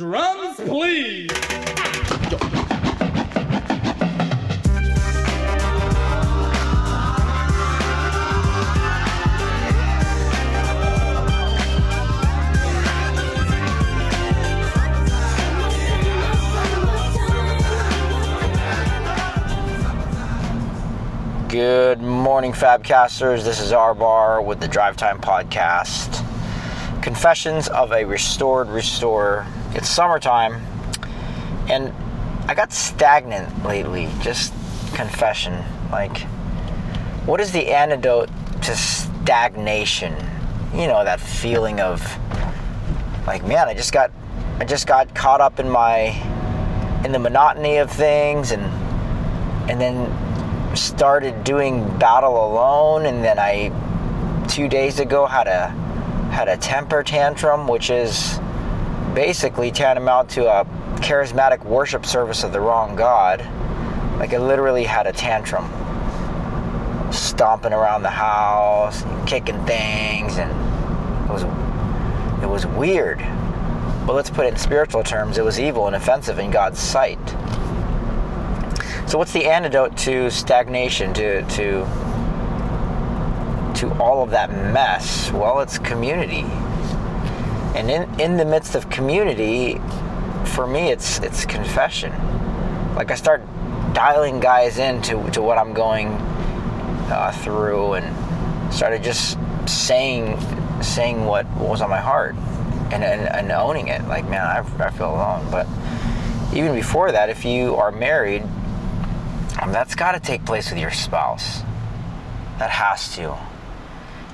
[0.00, 1.30] Drums, please.
[21.50, 23.44] Good morning, Fabcasters.
[23.44, 26.19] This is R Bar with the Drive Time Podcast.
[27.02, 29.46] Confessions of a Restored Restorer.
[29.74, 30.62] It's summertime,
[31.68, 31.92] and
[32.46, 34.08] I got stagnant lately.
[34.20, 34.52] Just
[34.94, 35.64] confession.
[35.90, 36.18] Like,
[37.26, 38.28] what is the antidote
[38.62, 40.14] to stagnation?
[40.74, 42.02] You know, that feeling of,
[43.26, 44.10] like, man, I just got,
[44.58, 46.08] I just got caught up in my,
[47.04, 48.62] in the monotony of things, and,
[49.70, 53.70] and then started doing battle alone and then I
[54.48, 55.74] two days ago had a
[56.30, 58.38] had a temper tantrum which is
[59.14, 60.64] basically tantamount to a
[61.00, 63.40] charismatic worship service of the wrong god.
[64.18, 65.68] Like I literally had a tantrum.
[67.12, 70.50] Stomping around the house kicking things and
[71.28, 71.42] it was
[72.42, 73.18] it was weird.
[74.06, 77.18] But let's put it in spiritual terms it was evil and offensive in God's sight.
[79.08, 81.84] So what's the antidote to stagnation, to to
[83.74, 85.30] to all of that mess?
[85.32, 86.44] Well, it's community.
[87.74, 89.80] And in, in the midst of community,
[90.44, 92.12] for me it's it's confession.
[92.94, 93.42] Like I start
[93.92, 100.38] dialing guys into to what I'm going uh, through and started just saying
[100.82, 102.34] saying what, was on my heart
[102.92, 104.06] and, and, and owning it.
[104.08, 105.46] Like, man, I, I feel alone.
[105.50, 105.66] But
[106.54, 108.42] even before that, if you are married,
[109.60, 111.62] um, that's got to take place with your spouse.
[112.58, 113.36] That has to.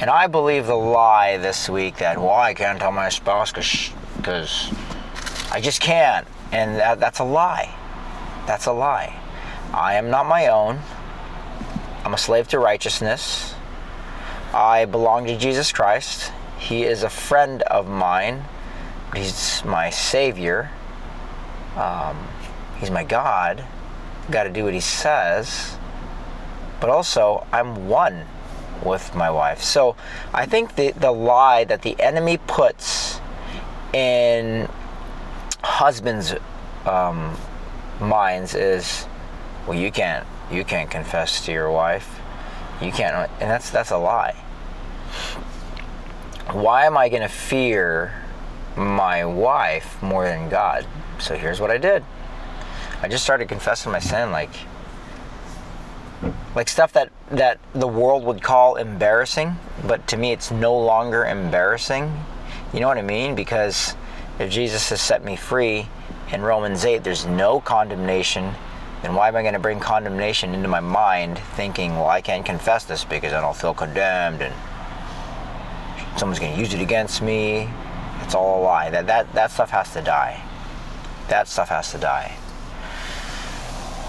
[0.00, 4.72] And I believe the lie this week that, well, I can't tell my spouse because
[5.52, 6.26] I just can't.
[6.52, 7.74] And that, that's a lie.
[8.46, 9.14] That's a lie.
[9.72, 10.80] I am not my own.
[12.04, 13.54] I'm a slave to righteousness.
[14.54, 16.32] I belong to Jesus Christ.
[16.58, 18.44] He is a friend of mine.
[19.14, 20.70] He's my Savior.
[21.76, 22.16] Um,
[22.78, 23.64] he's my God
[24.30, 25.76] got to do what he says,
[26.80, 28.26] but also I'm one
[28.84, 29.62] with my wife.
[29.62, 29.96] So
[30.32, 33.20] I think the, the lie that the enemy puts
[33.92, 34.68] in
[35.62, 36.34] husbands'
[36.86, 37.36] um,
[38.00, 39.06] minds is,
[39.66, 42.20] well, you can't you can't confess to your wife,
[42.82, 44.34] you can't, and that's that's a lie.
[46.52, 48.12] Why am I going to fear
[48.76, 50.86] my wife more than God?
[51.18, 52.04] So here's what I did.
[53.02, 54.50] I just started confessing my sin, like
[56.54, 59.56] like stuff that that the world would call embarrassing,
[59.86, 62.12] but to me it's no longer embarrassing.
[62.72, 63.34] You know what I mean?
[63.34, 63.94] Because
[64.38, 65.88] if Jesus has set me free
[66.32, 68.54] in Romans 8, there's no condemnation.
[69.02, 72.44] Then why am I going to bring condemnation into my mind, thinking, well, I can't
[72.44, 74.54] confess this because I don't feel condemned and
[76.18, 77.68] someone's going to use it against me?
[78.22, 78.90] It's all a lie.
[78.90, 80.42] That that that stuff has to die.
[81.28, 82.36] That stuff has to die.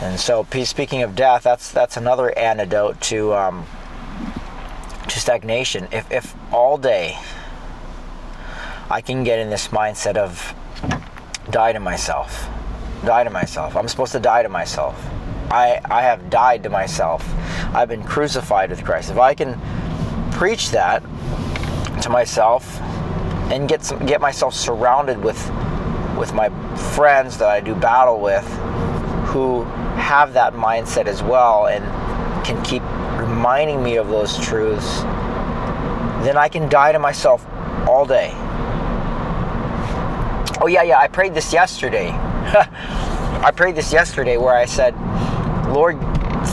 [0.00, 3.66] And so, speaking of death, that's that's another antidote to um,
[5.08, 5.88] to stagnation.
[5.90, 7.18] If if all day
[8.88, 10.54] I can get in this mindset of
[11.50, 12.48] die to myself,
[13.04, 13.76] die to myself.
[13.76, 15.04] I'm supposed to die to myself.
[15.50, 17.28] I I have died to myself.
[17.74, 19.10] I've been crucified with Christ.
[19.10, 19.60] If I can
[20.30, 21.02] preach that
[22.02, 22.80] to myself
[23.50, 25.38] and get some, get myself surrounded with
[26.16, 26.50] with my
[26.94, 28.46] friends that I do battle with
[29.28, 29.64] who
[30.08, 31.84] have that mindset as well and
[32.42, 32.82] can keep
[33.20, 35.02] reminding me of those truths,
[36.24, 37.46] then I can die to myself
[37.86, 38.30] all day.
[40.62, 42.08] Oh, yeah, yeah, I prayed this yesterday.
[43.44, 44.94] I prayed this yesterday where I said,
[45.74, 46.00] Lord,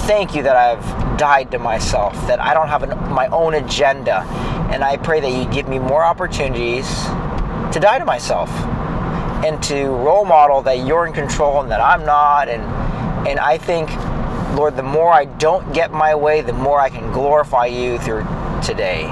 [0.03, 4.23] thank you that I've died to myself, that I don't have an, my own agenda.
[4.69, 7.05] And I pray that you give me more opportunities
[7.71, 8.49] to die to myself
[9.45, 12.50] and to role model that you're in control and that I'm not.
[12.50, 12.62] And
[13.27, 13.89] and I think,
[14.56, 18.25] Lord, the more I don't get my way, the more I can glorify you through
[18.63, 19.04] today.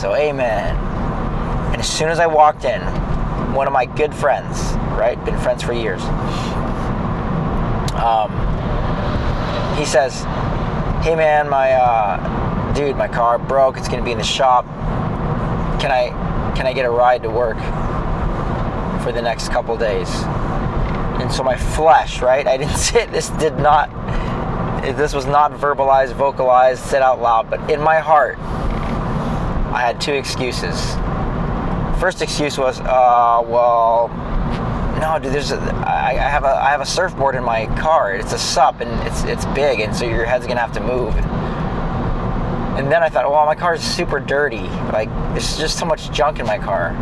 [0.00, 0.76] So, amen.
[1.72, 2.80] And as soon as I walked in,
[3.54, 6.02] one of my good friends, right, been friends for years,
[8.02, 8.30] um,
[9.76, 10.22] he says,
[11.04, 13.76] Hey man, my uh, dude, my car broke.
[13.76, 14.64] It's gonna be in the shop.
[15.80, 16.10] Can I
[16.56, 17.58] can I get a ride to work
[19.02, 20.08] for the next couple days?
[21.26, 22.46] And so my flesh, right?
[22.46, 23.90] I didn't say this did not
[24.94, 30.12] this was not verbalized, vocalized, said out loud, but in my heart, I had two
[30.12, 30.94] excuses.
[32.00, 34.06] First excuse was, uh, well,
[35.00, 38.14] no, dude, there's a, I, I have a I have a surfboard in my car.
[38.14, 41.14] It's a sup and it's it's big, and so your head's gonna have to move.
[42.78, 44.68] And then I thought, well, my car is super dirty.
[44.92, 46.92] Like there's just so much junk in my car.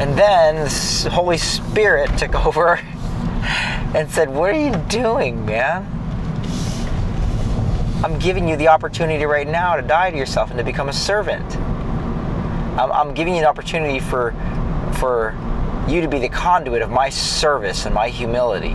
[0.00, 2.80] And then the Holy Spirit took over
[3.94, 5.86] and said, "What are you doing, man?"
[8.04, 10.92] I'm giving you the opportunity right now to die to yourself and to become a
[10.92, 11.56] servant.
[12.76, 14.32] I'm, I'm giving you an opportunity for,
[14.98, 15.36] for
[15.86, 18.74] you to be the conduit of my service and my humility.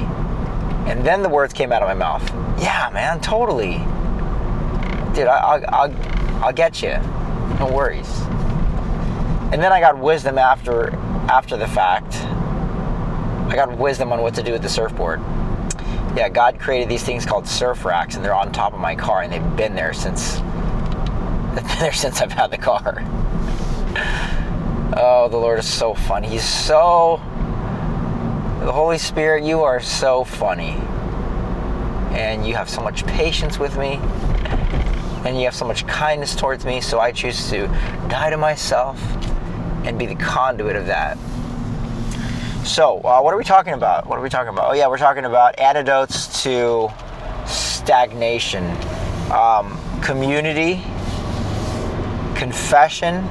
[0.88, 2.24] And then the words came out of my mouth.
[2.62, 3.80] Yeah, man, totally.
[5.14, 6.98] Dude, I, will I'll, I'll get you.
[7.60, 8.10] No worries.
[9.52, 10.92] And then I got wisdom after,
[11.30, 12.16] after the fact.
[13.50, 15.22] I got wisdom on what to do with the surfboard
[16.18, 19.22] yeah, God created these things called surf racks, and they're on top of my car,
[19.22, 20.36] and they've been there since
[21.54, 23.04] they've been there since I've had the car.
[25.00, 26.28] Oh, the Lord is so funny.
[26.28, 27.18] He's so
[28.62, 29.44] the Holy Spirit.
[29.44, 30.72] You are so funny,
[32.18, 34.00] and you have so much patience with me,
[35.24, 36.82] and you have so much kindness towards me.
[36.82, 37.68] So I choose to
[38.08, 39.00] die to myself
[39.88, 41.18] and be the conduit of that.
[42.66, 44.06] So, uh, what are we talking about?
[44.06, 44.72] What are we talking about?
[44.72, 46.90] Oh, yeah, we're talking about antidotes to
[47.46, 48.66] stagnation,
[49.32, 50.84] um, community,
[52.36, 53.26] confession,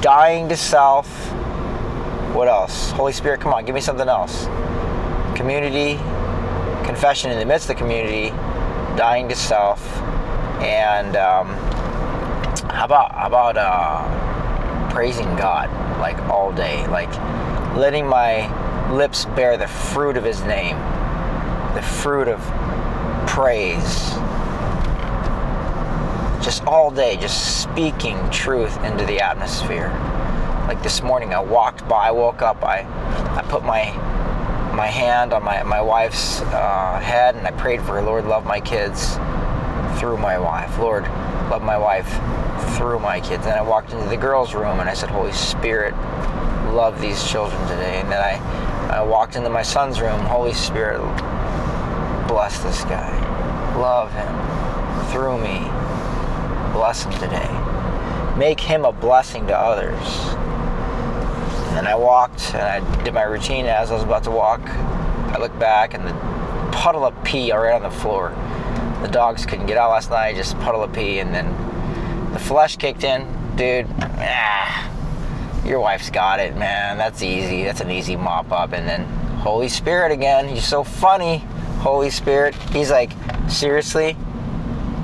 [0.00, 1.06] dying to self.
[2.34, 2.90] What else?
[2.92, 4.46] Holy Spirit, come on, give me something else.
[5.36, 5.96] Community,
[6.86, 8.30] confession in the midst of the community,
[8.96, 9.86] dying to self,
[10.62, 11.48] and um,
[12.70, 14.39] how about how about uh,
[14.90, 15.70] praising God
[16.00, 17.10] like all day, like
[17.76, 18.46] letting my
[18.92, 20.76] lips bear the fruit of his name,
[21.74, 22.40] the fruit of
[23.26, 24.10] praise.
[26.44, 29.88] Just all day, just speaking truth into the atmosphere.
[30.66, 32.80] Like this morning, I walked by, I woke up, I,
[33.36, 33.90] I put my
[34.74, 38.46] my hand on my, my wife's uh, head and I prayed for her, Lord, love
[38.46, 39.18] my kids
[40.00, 40.78] through my wife.
[40.78, 41.04] Lord,
[41.50, 42.08] love my wife
[42.78, 43.44] through my kids.
[43.44, 45.92] And I walked into the girls' room and I said, Holy Spirit,
[46.72, 48.00] love these children today.
[48.00, 50.18] And then I, I walked into my son's room.
[50.20, 51.00] Holy Spirit,
[52.26, 53.12] bless this guy.
[53.76, 55.58] Love him through me.
[56.72, 58.36] Bless him today.
[58.38, 59.98] Make him a blessing to others.
[61.76, 64.60] And I walked and I did my routine as I was about to walk.
[64.62, 66.14] I looked back and the
[66.72, 68.30] puddle of pee right on the floor.
[69.02, 71.46] The dogs couldn't get out last night, just puddle of pee, and then
[72.32, 73.26] the flesh kicked in.
[73.56, 74.90] Dude, ah,
[75.64, 76.98] your wife's got it, man.
[76.98, 77.64] That's easy.
[77.64, 78.72] That's an easy mop up.
[78.72, 79.04] And then
[79.38, 80.48] Holy Spirit again.
[80.48, 81.38] He's so funny.
[81.80, 82.54] Holy Spirit.
[82.72, 83.12] He's like,
[83.48, 84.16] seriously?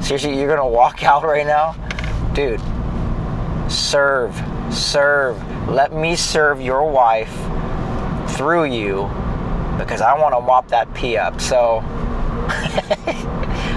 [0.00, 1.74] Seriously, you're gonna walk out right now?
[2.34, 2.60] Dude,
[3.70, 4.34] serve,
[4.70, 5.36] serve.
[5.68, 7.34] Let me serve your wife
[8.36, 9.10] through you
[9.78, 11.40] because I want to mop that pee up.
[11.40, 11.80] So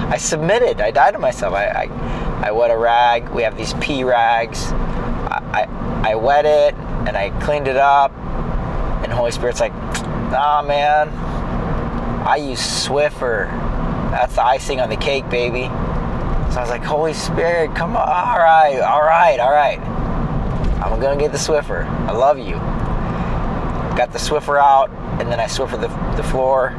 [0.10, 0.82] I submitted.
[0.82, 1.54] I died to myself.
[1.54, 3.30] I, I, I wet a rag.
[3.30, 4.72] We have these pee rags.
[4.72, 5.68] I,
[6.04, 6.74] I, I wet it
[7.08, 8.12] and I cleaned it up.
[9.04, 9.74] And Holy Spirit's like,
[10.32, 11.10] nah, man,
[12.28, 13.50] I use Swiffer.
[14.12, 15.64] That's the icing on the cake, baby.
[16.52, 18.08] So I was like, Holy Spirit, come on.
[18.08, 19.80] All right, all right, all right.
[20.82, 21.86] I'm going to get the Swiffer.
[21.86, 22.54] I love you.
[23.96, 24.90] Got the Swiffer out,
[25.20, 26.69] and then I Swiffer the, the floor.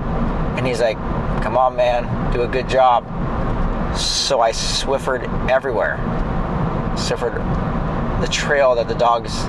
[0.56, 0.96] And he's like,
[1.42, 3.04] come on, man, do a good job.
[3.96, 5.96] So I Swiffered everywhere.
[6.96, 7.34] Swiffered
[8.20, 9.46] the trail that the dogs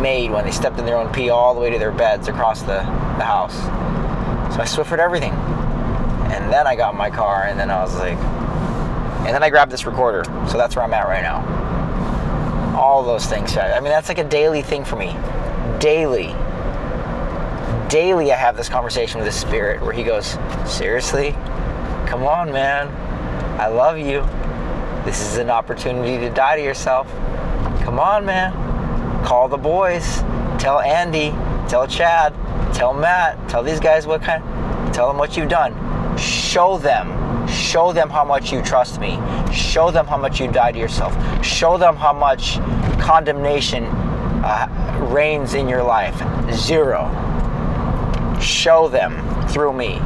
[0.00, 2.60] made when they stepped in their own pee all the way to their beds across
[2.60, 2.78] the,
[3.18, 3.54] the house.
[4.54, 5.32] So I Swiffered everything.
[5.32, 8.18] And then I got in my car and then I was like,
[9.26, 10.24] and then I grabbed this recorder.
[10.50, 12.76] So that's where I'm at right now.
[12.76, 13.56] All those things.
[13.56, 15.16] I mean, that's like a daily thing for me.
[15.78, 16.34] Daily.
[17.88, 21.32] Daily, I have this conversation with the Spirit where He goes, Seriously?
[22.06, 22.88] Come on, man.
[23.58, 24.26] I love you.
[25.04, 27.06] This is an opportunity to die to yourself.
[27.84, 28.52] Come on, man.
[29.24, 30.18] Call the boys.
[30.58, 31.30] Tell Andy.
[31.68, 32.34] Tell Chad.
[32.74, 33.48] Tell Matt.
[33.48, 34.42] Tell these guys what kind.
[34.92, 35.72] Tell them what you've done.
[36.18, 37.46] Show them.
[37.46, 39.20] Show them how much you trust me.
[39.52, 41.14] Show them how much you die to yourself.
[41.44, 42.58] Show them how much
[43.00, 43.84] condemnation
[44.44, 46.16] uh, reigns in your life.
[46.52, 47.08] Zero.
[48.40, 50.00] Show them through me.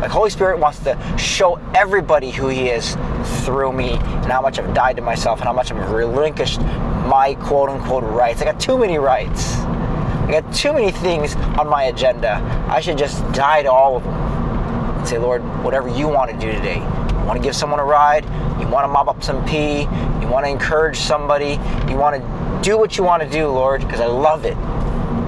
[0.00, 2.96] Like Holy Spirit wants to show everybody who He is
[3.44, 7.36] through me and how much I've died to myself and how much I've relinquished my
[7.40, 8.40] quote unquote rights.
[8.40, 9.56] I got too many rights.
[9.56, 12.36] I got too many things on my agenda.
[12.68, 16.36] I should just die to all of them and say, Lord, whatever you want to
[16.38, 16.76] do today.
[16.78, 18.24] You want to give someone a ride?
[18.58, 19.80] You want to mop up some pee?
[19.82, 21.58] You want to encourage somebody?
[21.90, 24.56] You want to do what you want to do, Lord, because I love it.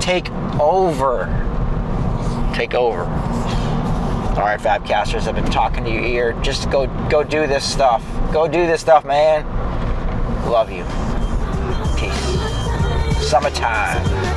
[0.00, 1.26] Take over.
[2.54, 3.04] take over.
[4.32, 6.32] All right, Fabcasters, I've been talking to your ear.
[6.40, 8.02] Just go, go do this stuff.
[8.32, 9.44] Go do this stuff, man.
[10.48, 10.84] Love you.
[11.98, 13.28] Peace.
[13.28, 14.31] Summertime.